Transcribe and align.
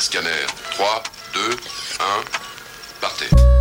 Scanner. 0.00 0.46
3, 0.76 1.02
2, 1.34 1.40
1, 1.98 2.24
partez. 3.00 3.59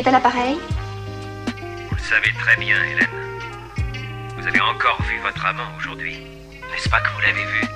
Est 0.00 0.08
à 0.08 0.12
l'appareil 0.12 0.56
Vous 1.90 1.94
le 1.94 2.00
savez 2.00 2.32
très 2.38 2.56
bien, 2.56 2.82
Hélène. 2.82 3.06
Vous 4.34 4.46
avez 4.46 4.60
encore 4.60 4.98
vu 5.02 5.18
votre 5.18 5.44
amant 5.44 5.70
aujourd'hui. 5.76 6.22
N'est-ce 6.72 6.88
pas 6.88 7.00
que 7.00 7.08
vous 7.10 7.20
l'avez 7.20 7.44
vu? 7.44 7.66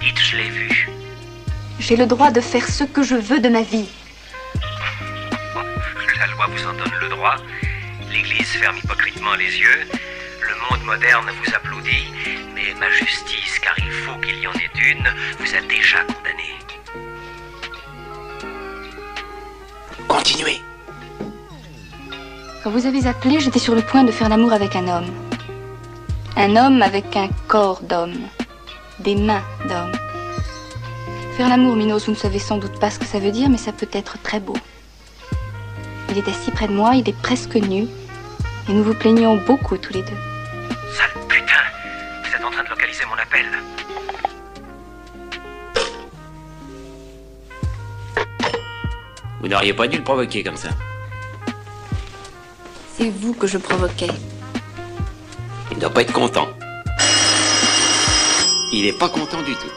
Dites, 0.00 0.18
je 0.18 0.36
l'ai 0.36 0.48
vu. 0.48 0.88
J'ai 1.78 1.96
le 1.96 2.06
droit 2.06 2.32
de 2.32 2.40
faire 2.40 2.66
ce 2.66 2.82
que 2.82 3.04
je 3.04 3.14
veux 3.14 3.38
de 3.38 3.48
ma 3.48 3.62
vie. 3.62 3.88
La 6.18 6.26
loi 6.26 6.48
vous 6.48 6.66
en 6.66 6.72
donne 6.72 6.98
le 7.00 7.08
droit. 7.10 7.36
L'Église 8.10 8.48
ferme 8.48 8.78
hypocritement 8.78 9.36
les 9.36 9.56
yeux. 9.56 9.86
Le 10.40 10.76
monde 10.76 10.84
moderne 10.84 11.30
vous 11.40 11.54
applaudit. 11.54 12.08
Mais 12.56 12.74
ma 12.80 12.90
justice, 12.90 13.60
car 13.60 13.78
il 13.78 13.92
faut 13.92 14.18
qu'il 14.18 14.40
y 14.40 14.48
en 14.48 14.54
ait 14.54 14.90
une, 14.90 15.08
vous 15.38 15.54
a 15.54 15.60
déjà 15.68 16.00
condamné. 16.00 16.58
Continuez. 20.08 20.60
Quand 22.64 22.70
vous 22.70 22.86
avez 22.86 23.06
appelé, 23.06 23.40
j'étais 23.40 23.58
sur 23.58 23.74
le 23.74 23.82
point 23.82 24.04
de 24.04 24.10
faire 24.10 24.30
l'amour 24.30 24.54
avec 24.54 24.74
un 24.74 24.88
homme. 24.88 25.10
Un 26.34 26.56
homme 26.56 26.80
avec 26.80 27.14
un 27.14 27.28
corps 27.46 27.82
d'homme. 27.82 28.16
Des 29.00 29.16
mains 29.16 29.42
d'homme. 29.68 29.92
Faire 31.36 31.50
l'amour, 31.50 31.76
Minos, 31.76 32.06
vous 32.06 32.12
ne 32.12 32.16
savez 32.16 32.38
sans 32.38 32.56
doute 32.56 32.80
pas 32.80 32.88
ce 32.88 32.98
que 32.98 33.04
ça 33.04 33.18
veut 33.18 33.32
dire, 33.32 33.50
mais 33.50 33.58
ça 33.58 33.70
peut 33.70 33.88
être 33.92 34.16
très 34.22 34.40
beau. 34.40 34.56
Il 36.08 36.16
est 36.16 36.26
assis 36.26 36.50
près 36.52 36.66
de 36.66 36.72
moi, 36.72 36.94
il 36.94 37.06
est 37.06 37.20
presque 37.20 37.56
nu, 37.56 37.86
et 38.66 38.72
nous 38.72 38.82
vous 38.82 38.94
plaignons 38.94 39.36
beaucoup 39.46 39.76
tous 39.76 39.92
les 39.92 40.00
deux. 40.00 40.16
Sale 40.90 41.22
putain 41.28 41.64
Vous 42.22 42.34
êtes 42.34 42.44
en 42.46 42.50
train 42.50 42.64
de 42.64 42.70
localiser 42.70 43.04
mon 43.04 43.22
appel. 43.22 43.44
Vous 49.42 49.48
n'auriez 49.48 49.74
pas 49.74 49.86
dû 49.86 49.98
le 49.98 50.04
provoquer 50.04 50.42
comme 50.42 50.56
ça. 50.56 50.70
C'est 52.96 53.10
vous 53.10 53.34
que 53.34 53.48
je 53.48 53.58
provoquais. 53.58 54.10
Il 55.72 55.76
ne 55.76 55.80
doit 55.80 55.90
pas 55.90 56.02
être 56.02 56.12
content. 56.12 56.46
Il 58.72 58.86
est 58.86 58.96
pas 58.96 59.08
content 59.08 59.42
du 59.42 59.52
tout. 59.54 59.72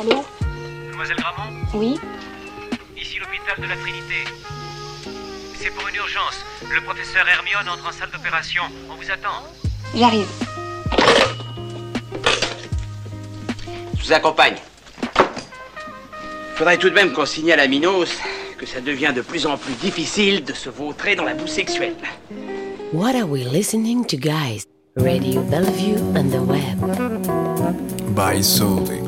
Allô 0.00 0.24
Mademoiselle 0.88 1.16
Gramont 1.18 1.52
Oui 1.74 2.00
Ici 2.96 3.18
l'hôpital 3.20 3.60
de 3.60 3.66
la 3.66 3.76
Trinité. 3.76 4.24
C'est 5.56 5.70
pour 5.70 5.86
une 5.86 5.94
urgence. 5.94 6.44
Le 6.68 6.80
professeur 6.80 7.28
Hermione 7.28 7.68
entre 7.68 7.88
en 7.88 7.92
salle 7.92 8.10
d'opération. 8.10 8.64
On 8.90 8.96
vous 8.96 9.10
attend. 9.12 9.44
J'arrive. 9.94 10.26
Je 13.96 14.04
vous 14.04 14.12
accompagne. 14.12 14.56
Faudrait 16.56 16.78
tout 16.78 16.90
de 16.90 16.94
même 16.94 17.12
qu'on 17.12 17.24
signale 17.26 17.60
à 17.60 17.68
Minos 17.68 18.10
que 18.64 18.70
ça 18.70 18.80
devient 18.80 19.12
de 19.14 19.20
plus 19.20 19.46
en 19.46 19.58
plus 19.58 19.74
difficile 19.74 20.42
de 20.42 20.54
se 20.54 20.70
vautrer 20.70 21.14
dans 21.16 21.24
la 21.24 21.34
boue 21.34 21.46
sexuelle. 21.46 21.94
What 22.92 23.14
are 23.14 23.28
we 23.28 23.44
listening 23.44 24.04
to, 24.06 24.16
guys? 24.16 24.64
Radio 24.96 25.42
Bellevue 25.42 25.98
and 26.16 26.30
the 26.30 26.40
web. 26.40 26.80
By 28.14 28.42
Soldi. 28.42 29.03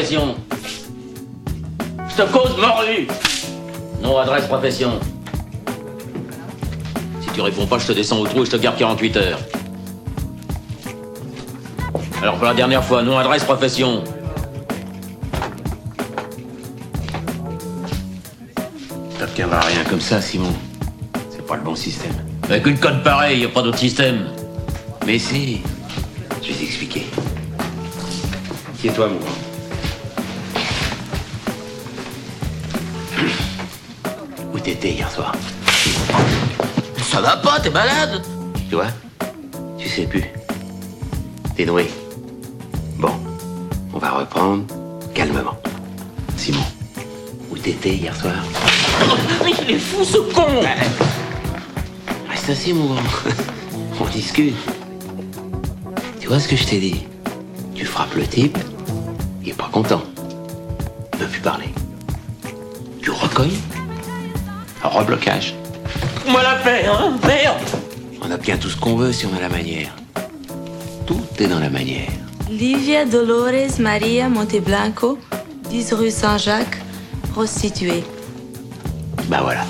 Profession. 0.00 0.34
Je 2.08 2.16
te 2.16 2.32
cause 2.32 2.56
morue. 2.56 3.06
Nom, 4.02 4.16
adresse, 4.16 4.46
profession. 4.46 4.98
Si 7.20 7.28
tu 7.34 7.40
réponds 7.42 7.66
pas, 7.66 7.78
je 7.78 7.88
te 7.88 7.92
descends 7.92 8.18
au 8.20 8.26
trou 8.26 8.42
et 8.42 8.46
je 8.46 8.50
te 8.52 8.56
garde 8.56 8.78
48 8.78 9.16
heures. 9.18 9.38
Alors, 12.22 12.36
pour 12.36 12.46
la 12.46 12.54
dernière 12.54 12.82
fois, 12.82 13.02
nom, 13.02 13.18
adresse, 13.18 13.44
profession. 13.44 14.02
T'obtiendras 19.18 19.60
rien 19.60 19.84
comme 19.84 20.00
ça, 20.00 20.22
Simon. 20.22 20.54
C'est 21.30 21.46
pas 21.46 21.56
le 21.56 21.62
bon 21.62 21.76
système. 21.76 22.14
Avec 22.44 22.66
une 22.66 22.78
code 22.78 23.02
pareille, 23.02 23.40
y 23.40 23.44
a 23.44 23.48
pas 23.48 23.62
d'autre 23.62 23.78
système. 23.78 24.28
Mais 25.06 25.18
si. 25.18 25.60
Je 26.42 26.48
vais 26.48 26.54
t'expliquer. 26.54 27.06
Qui 28.80 28.88
est 28.88 28.92
toi, 28.92 29.08
mon 29.08 29.18
grand? 29.18 29.39
T'étais 34.70 34.92
hier 34.92 35.10
soir 35.10 35.32
Ça 37.02 37.20
va 37.20 37.38
pas, 37.38 37.58
t'es 37.58 37.70
malade? 37.70 38.22
Tu 38.68 38.76
vois? 38.76 38.86
Tu 39.76 39.88
sais 39.88 40.06
plus. 40.06 40.22
T'es 41.56 41.64
noué. 41.64 41.90
Bon, 42.96 43.10
on 43.92 43.98
va 43.98 44.10
reprendre 44.10 44.62
calmement. 45.12 45.56
Simon, 46.36 46.62
où 47.50 47.58
t'étais 47.58 47.96
hier 47.96 48.14
soir? 48.14 48.36
Il 49.58 49.74
est 49.74 49.78
fou 49.80 50.04
ce 50.04 50.18
con 50.32 50.46
Reste 52.30 52.50
assis, 52.50 52.72
mon 52.72 52.94
grand. 52.94 53.02
On 54.00 54.04
discute. 54.04 54.54
Tu 56.20 56.28
vois 56.28 56.38
ce 56.38 56.46
que 56.46 56.54
je 56.54 56.64
t'ai 56.64 56.78
dit? 56.78 57.06
Tu 57.74 57.84
frappes 57.84 58.14
le 58.14 58.24
type, 58.24 58.56
il 59.42 59.48
est 59.48 59.52
pas 59.52 59.68
content. 59.72 60.04
Il 61.14 61.18
veut 61.18 61.26
plus 61.26 61.40
parler. 61.40 61.70
Tu 63.02 63.10
recognes? 63.10 63.58
Un 63.74 63.79
reblocage. 64.88 65.54
Moi 66.28 66.42
la 66.42 66.54
paix, 66.56 66.86
hein 66.86 67.12
Merde 67.26 67.58
On 68.22 68.30
obtient 68.30 68.56
tout 68.56 68.68
ce 68.68 68.76
qu'on 68.76 68.96
veut 68.96 69.12
si 69.12 69.26
on 69.26 69.36
a 69.36 69.40
la 69.40 69.48
manière. 69.48 69.94
Tout 71.06 71.22
est 71.38 71.46
dans 71.46 71.58
la 71.60 71.70
manière. 71.70 72.08
Livia 72.50 73.04
Dolores 73.04 73.78
Maria 73.78 74.28
Monteblanco, 74.28 75.18
10 75.68 75.92
rue 75.94 76.10
Saint-Jacques, 76.10 76.78
prostituée. 77.32 78.04
Bah 79.28 79.40
voilà. 79.42 79.64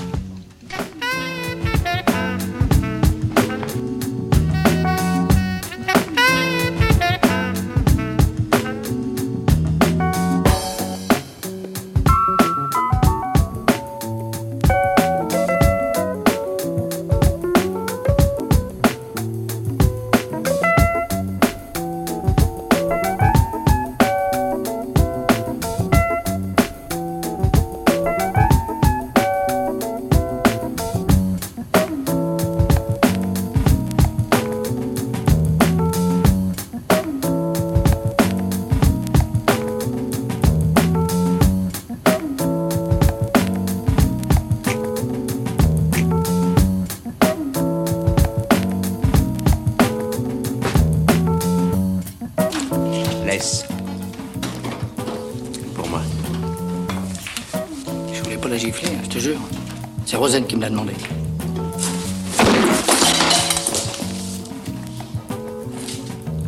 Hein, 58.53 58.57
je 59.03 59.07
te 59.07 59.17
jure. 59.17 59.39
C'est 60.05 60.17
Rosen 60.17 60.45
qui 60.45 60.57
me 60.57 60.61
l'a 60.61 60.69
demandé. 60.69 60.91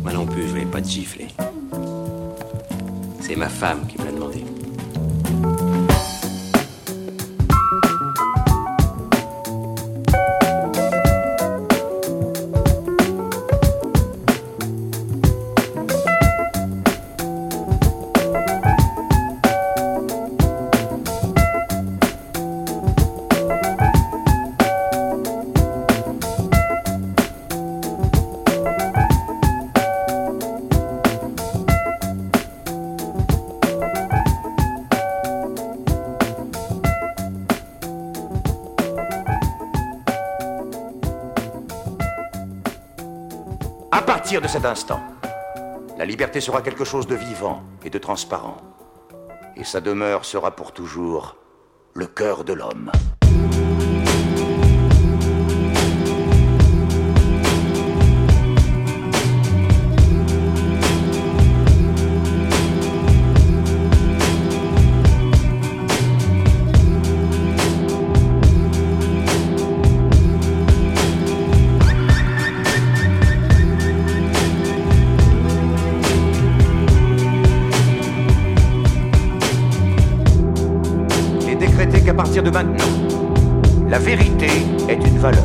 Moi 0.02 0.12
non 0.12 0.26
plus, 0.26 0.42
je 0.42 0.52
vais 0.52 0.66
pas 0.66 0.82
te 0.82 0.88
gifler. 0.88 1.28
C'est 3.20 3.36
ma 3.36 3.48
femme 3.48 3.86
qui 3.86 3.98
me 3.98 4.04
l'a 4.04 4.12
demandé. 4.12 4.43
À 43.96 44.02
partir 44.02 44.42
de 44.42 44.48
cet 44.48 44.64
instant, 44.64 45.00
la 45.96 46.04
liberté 46.04 46.40
sera 46.40 46.62
quelque 46.62 46.84
chose 46.84 47.06
de 47.06 47.14
vivant 47.14 47.62
et 47.84 47.90
de 47.90 47.98
transparent. 47.98 48.56
Et 49.54 49.62
sa 49.62 49.80
demeure 49.80 50.24
sera 50.24 50.50
pour 50.56 50.72
toujours 50.72 51.36
le 51.94 52.08
cœur 52.08 52.42
de 52.42 52.54
l'homme. 52.54 52.90
La 83.94 84.00
vérité 84.00 84.48
est 84.88 85.06
une 85.06 85.18
valeur. 85.18 85.44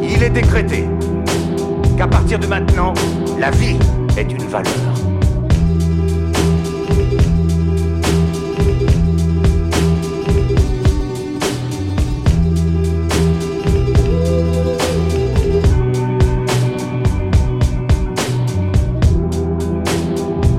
Il 0.00 0.22
est 0.22 0.30
décrété 0.30 0.84
qu'à 1.98 2.06
partir 2.06 2.38
de 2.38 2.46
maintenant, 2.46 2.94
la 3.36 3.50
vie 3.50 3.76
est 4.16 4.30
une 4.30 4.46
valeur. 4.46 4.72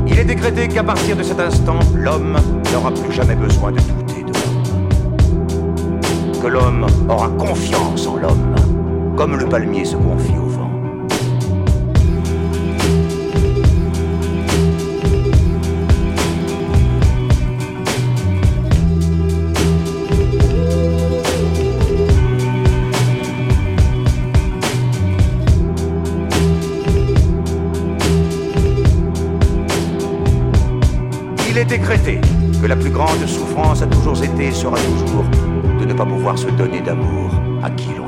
Il 0.05 0.19
est 0.19 0.25
décrété 0.25 0.67
qu'à 0.67 0.83
partir 0.83 1.15
de 1.15 1.23
cet 1.23 1.39
instant, 1.39 1.79
l'homme 1.95 2.37
n'aura 2.73 2.91
plus 2.91 3.13
jamais 3.13 3.35
besoin 3.35 3.71
de 3.71 3.77
l'homme. 3.77 4.06
L'homme 6.49 6.85
aura 7.09 7.27
confiance 7.31 8.07
en 8.07 8.15
l'homme, 8.15 8.55
comme 9.17 9.35
le 9.35 9.49
palmier 9.49 9.83
se 9.83 9.97
confie 9.97 10.31
au 10.37 10.47
vent. 10.47 10.71
Il 31.49 31.57
est 31.57 31.65
décrété 31.65 32.21
que 32.61 32.67
la 32.67 32.77
plus 32.77 32.89
grande 32.89 33.25
souffrance 33.27 33.81
a 33.81 33.87
toujours 33.87 34.23
été 34.23 34.45
et 34.45 34.51
sera 34.53 34.77
toujours 34.77 35.25
ne 35.87 35.93
pas 35.93 36.05
pouvoir 36.05 36.37
se 36.37 36.47
donner 36.47 36.81
d'amour 36.81 37.31
à 37.63 37.69
qui 37.69 37.93
l'on 37.93 38.06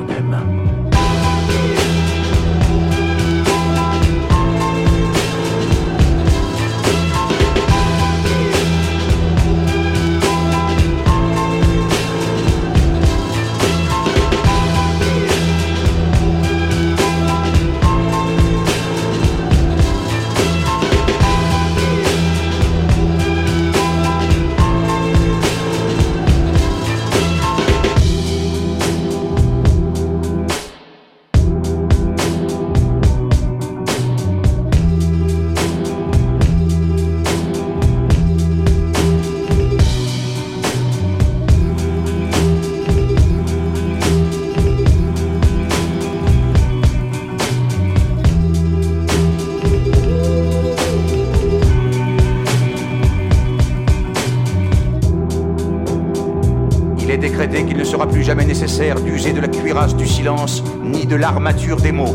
sera 57.90 58.06
plus 58.06 58.22
jamais 58.22 58.44
nécessaire 58.44 59.00
d'user 59.00 59.32
de 59.32 59.40
la 59.40 59.48
cuirasse 59.48 59.96
du 59.96 60.06
silence 60.06 60.62
ni 60.80 61.06
de 61.06 61.16
l'armature 61.16 61.76
des 61.76 61.90
mots. 61.90 62.14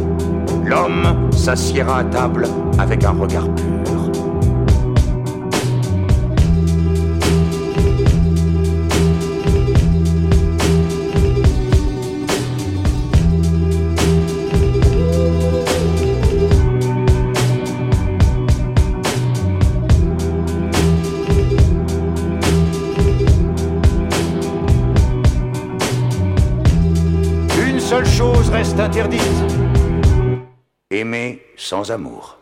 L'homme 0.63 1.29
s'assiera 1.34 2.00
à 2.00 2.03
table 2.05 2.48
avec 2.79 3.03
un 3.03 3.12
regard 3.12 3.53
pur. 3.55 3.64
Aimer 30.90 31.42
sans 31.58 31.92
amour. 31.92 32.38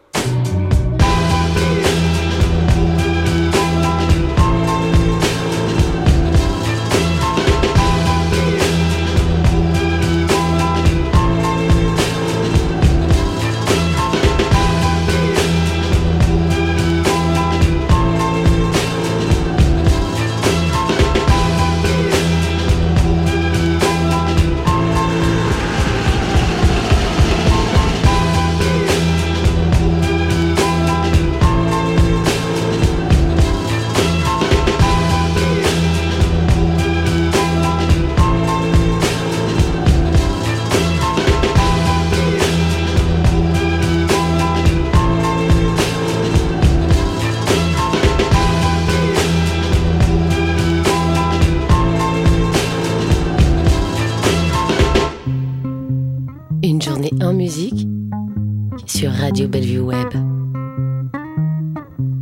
Sur 59.04 59.12
Radio 59.12 59.50
Bellevue 59.50 59.82
Web. 59.82 60.14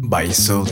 By 0.09 0.33
Soul. 0.33 0.65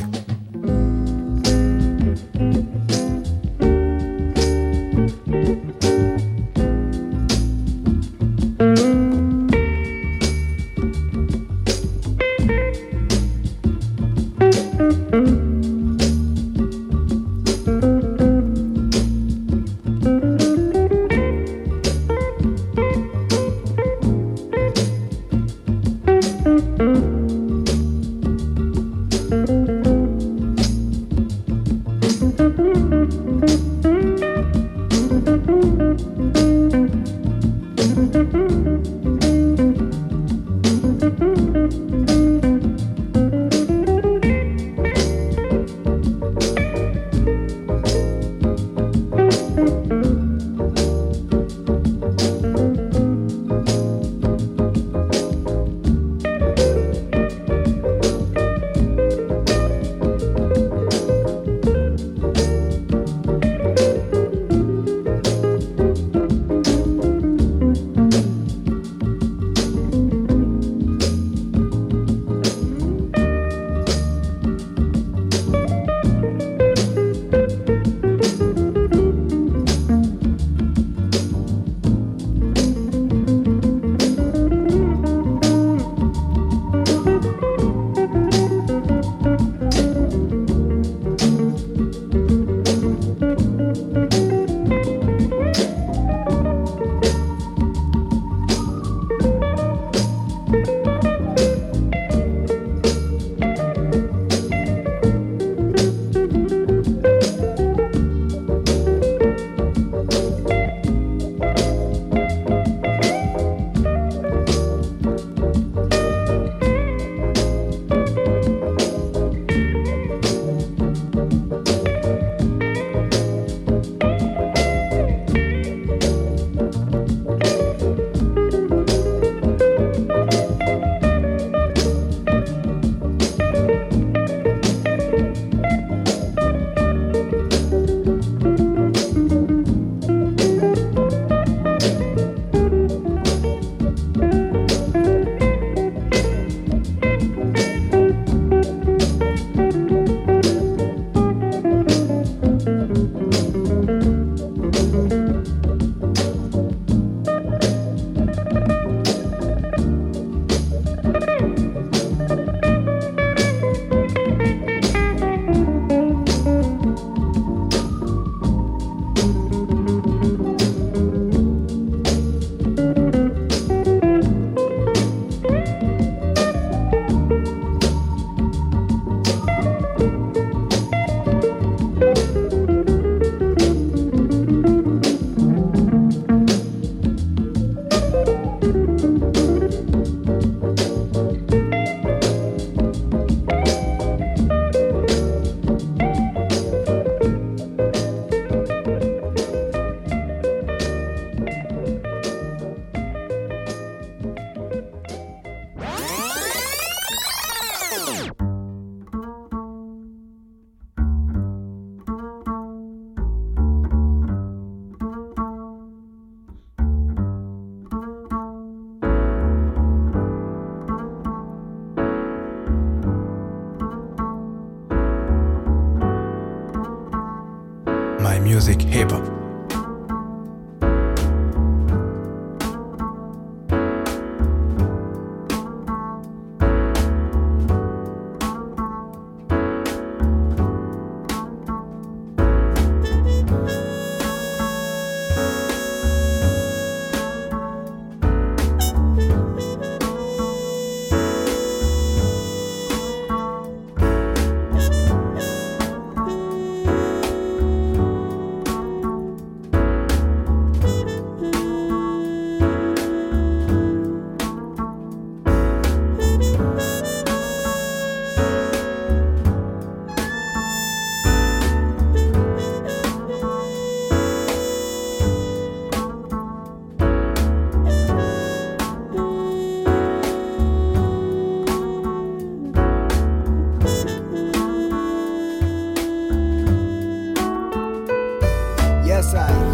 Start 289.21 289.69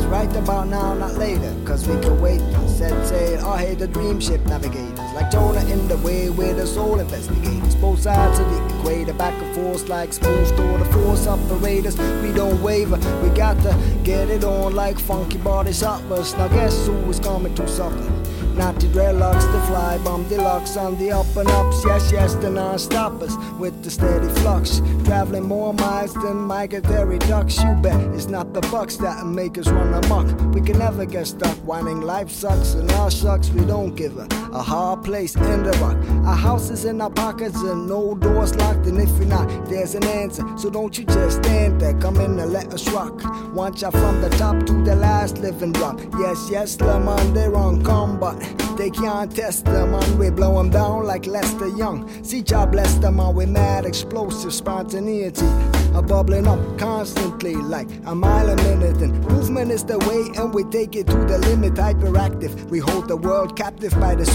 now, 0.70 0.94
not 0.94 1.14
later, 1.16 1.54
cause 1.66 1.88
we 1.88 2.00
can 2.02 2.20
wait. 2.22 2.42
Set 2.68 3.08
sail, 3.08 3.46
I 3.46 3.66
hate 3.66 3.80
the 3.80 3.88
dream 3.88 4.20
ship 4.20 4.46
navigators. 4.46 5.14
Like 5.14 5.32
Jonah 5.32 5.64
in 5.66 5.88
the 5.88 5.98
way 5.98 6.30
with 6.30 6.58
the 6.58 6.68
soul 6.68 7.00
investigators. 7.00 7.76
Both 7.76 8.02
sides 8.02 8.40
of 8.40 8.50
the 8.50 8.78
equator, 8.80 9.14
back 9.14 9.34
and 9.42 9.56
forth 9.56 9.88
like 9.88 10.14
smooth 10.14 10.48
store. 10.48 10.78
The 10.78 10.86
force 10.86 11.28
operators, 11.28 11.98
we 11.98 12.34
don't 12.34 12.62
waver. 12.62 12.98
We 13.24 13.30
got 13.30 13.62
to 13.64 13.74
get 14.04 14.30
it 14.30 14.44
on 14.44 14.76
like 14.76 15.00
funky 15.00 15.38
body 15.38 15.74
shoppers. 15.74 16.36
Now 16.38 16.48
guess 16.50 16.88
who 16.88 16.98
is 17.10 17.20
coming 17.20 17.56
to 17.56 17.68
something? 17.68 18.25
Not 18.56 18.80
the 18.80 18.88
dreadlocks, 18.88 19.52
the 19.52 19.60
fly 19.68 19.98
bomb 20.04 20.28
deluxe 20.30 20.78
on 20.78 20.98
the 20.98 21.12
up 21.12 21.36
and 21.36 21.50
ups. 21.50 21.84
Yes, 21.86 22.12
yes, 22.12 22.36
the 22.36 22.50
non-stoppers 22.50 23.36
with 23.60 23.84
the 23.84 23.92
steady 23.92 24.30
flux. 24.40 24.82
Traveling 25.04 25.44
more 25.44 25.74
miles 25.74 26.14
than 26.14 26.38
migratory 26.38 27.20
ducks. 27.20 27.62
You 27.62 27.74
bet 27.76 28.00
it's 28.16 28.28
not 28.28 28.54
the 28.54 28.62
bucks 28.62 28.96
that 28.98 29.26
make 29.26 29.58
us 29.58 29.68
run 29.68 29.94
amok. 29.94 30.28
We 30.54 30.62
can 30.62 30.80
never 30.80 31.06
get 31.06 31.28
stuck 31.28 31.58
whining 31.68 32.02
life 32.02 32.30
sucks 32.30 32.76
and 32.76 32.90
our 32.94 33.12
sucks. 33.12 33.50
We 33.50 33.66
don't 33.66 33.94
give 33.94 34.18
a, 34.18 34.28
a 34.56 34.64
hard 34.64 35.04
place 35.04 35.36
in 35.36 35.64
the 35.64 35.72
rock. 35.82 35.98
Our 36.26 36.36
houses 36.36 36.86
in 36.86 37.02
our 37.02 37.10
pockets 37.10 37.62
and 37.62 37.88
no 37.88 38.16
doors 38.16 38.56
locked. 38.56 38.86
And 38.88 39.00
if 39.00 39.10
you're 39.18 39.28
not, 39.28 39.48
there's 39.68 39.96
an 39.96 40.06
answer. 40.06 40.44
So 40.58 40.70
don't 40.70 40.98
you 40.98 41.06
just 41.06 41.44
stand 41.44 41.82
there. 41.82 41.94
Come 42.00 42.18
in 42.18 42.40
and 42.40 42.52
let 42.54 42.74
us 42.74 42.88
rock. 42.90 43.22
One 43.54 43.76
shot 43.76 43.94
from 43.94 44.22
the 44.22 44.30
top 44.30 44.66
to 44.66 44.74
the 44.84 44.96
last 44.96 45.40
living 45.40 45.74
drop. 45.74 46.00
Yes, 46.20 46.48
yes, 46.50 46.76
they're 46.78 47.56
on 47.56 47.84
combat. 47.84 48.38
They 48.78 48.90
can't 48.90 49.34
test 49.34 49.64
them 49.64 49.94
on, 49.94 50.18
we 50.18 50.30
blow 50.30 50.58
them 50.58 50.70
down 50.70 51.06
like 51.06 51.26
Lester 51.28 51.70
Young. 51.70 52.10
See, 52.26 52.42
job 52.42 52.74
bless 52.74 52.96
them 52.96 53.22
on 53.22 53.34
with 53.34 53.48
mad 53.48 53.86
explosive 53.86 54.54
spontaneity. 54.54 55.46
A 55.94 56.02
bubbling 56.02 56.46
up 56.46 56.60
constantly 56.78 57.56
like 57.56 57.88
a 58.06 58.14
mile 58.14 58.50
a 58.50 58.56
minute. 58.58 59.02
And 59.02 59.26
movement 59.30 59.72
is 59.72 59.86
the 59.86 59.98
way, 60.00 60.30
and 60.36 60.54
we 60.54 60.66
take 60.66 60.98
it 60.98 61.08
to 61.08 61.16
the 61.16 61.38
limit. 61.38 61.76
Hyperactive, 61.76 62.66
we 62.70 62.80
hold 62.80 63.08
the 63.08 63.16
world 63.16 63.56
captive 63.58 63.98
by 63.98 64.14
the 64.14 64.26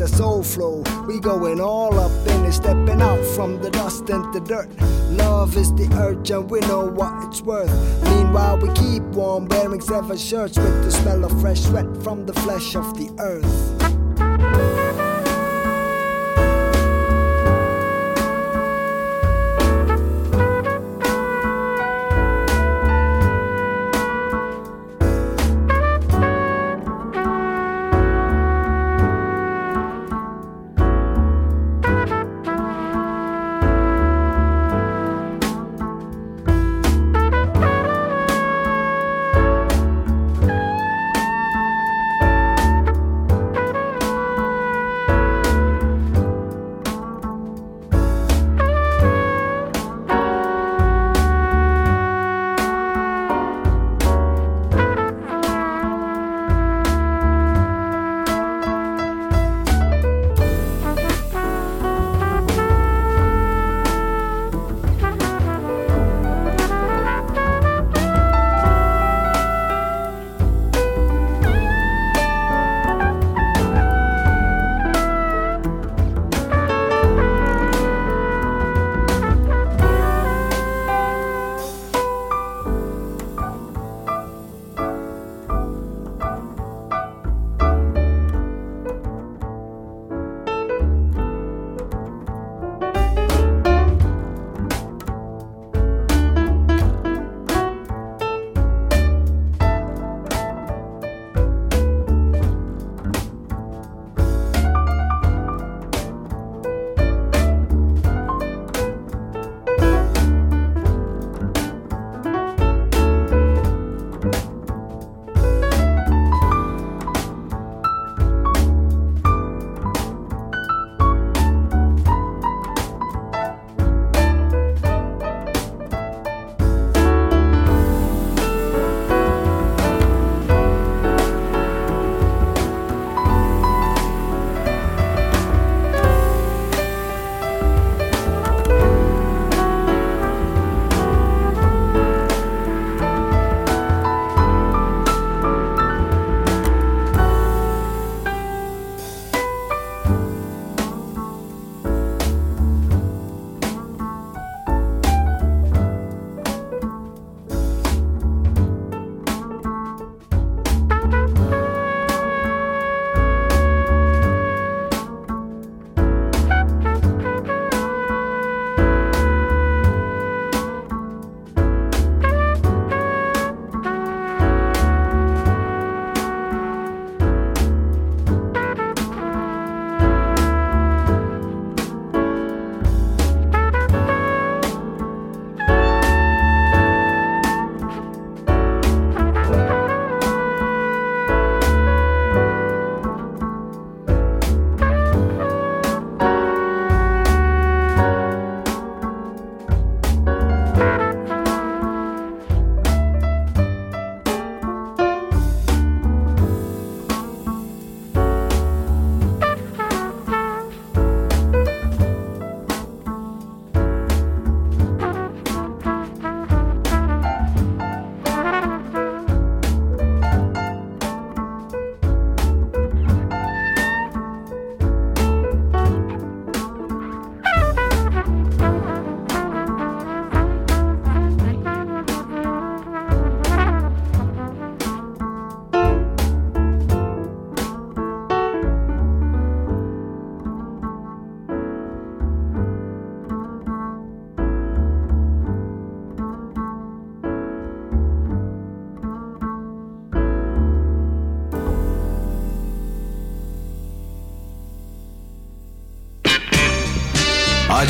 the 0.00 0.08
soul 0.08 0.42
flow. 0.42 0.82
We 1.06 1.20
going 1.20 1.60
all 1.60 1.98
up 1.98 2.10
in 2.28 2.46
it, 2.46 2.52
stepping 2.52 3.02
out 3.02 3.22
from 3.36 3.60
the 3.60 3.70
dust 3.70 4.08
and 4.08 4.32
the 4.32 4.40
dirt. 4.40 4.70
Love 5.10 5.54
is 5.58 5.70
the 5.74 5.86
urge, 5.98 6.30
and 6.30 6.50
we 6.50 6.60
know 6.60 6.86
what 6.86 7.12
it's 7.28 7.42
worth. 7.42 7.70
Meanwhile, 8.04 8.56
we 8.56 8.72
keep 8.72 9.02
warm, 9.14 9.46
wearing 9.48 9.82
seven 9.82 10.16
shirts 10.16 10.56
with 10.56 10.84
the 10.84 10.90
smell 10.90 11.24
of 11.26 11.40
fresh 11.42 11.60
sweat 11.60 11.86
from 12.02 12.24
the 12.24 12.32
flesh 12.32 12.74
of 12.74 12.96
the 12.96 13.10
earth. 13.18 14.79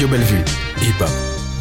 Radio 0.00 0.16
Bellevue, 0.16 0.42
hip 0.80 0.96
hop. 0.98 1.10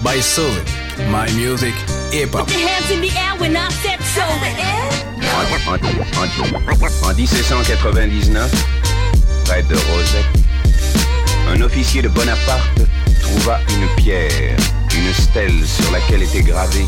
By 0.01 0.21
Sully, 0.21 0.63
my 1.11 1.29
music, 1.35 1.73
hip 2.13 2.31
hop. 2.31 2.49
hands 2.49 2.89
in 2.89 3.01
the 3.01 3.11
air 3.11 3.35
when 3.37 3.57
I 3.57 3.67
said 3.83 3.99
so. 4.15 4.23
En, 4.23 5.43
en- 6.71 7.09
en 7.09 7.13
1799, 7.13 8.49
près 9.43 9.61
de 9.63 9.75
Rosette, 9.75 10.25
un 11.53 11.61
officier 11.61 12.01
de 12.01 12.07
Bonaparte 12.07 12.79
trouva 13.19 13.59
une 13.71 13.87
pierre, 14.01 14.55
une 14.95 15.13
stèle 15.13 15.67
sur 15.67 15.91
laquelle 15.91 16.23
était 16.23 16.43
gravé 16.43 16.85